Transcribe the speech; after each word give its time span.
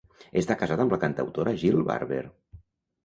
Està 0.39 0.55
casat 0.61 0.81
amb 0.85 0.95
la 0.95 0.99
cantautora 1.05 1.53
Jill 1.65 1.81
Barber. 1.91 2.23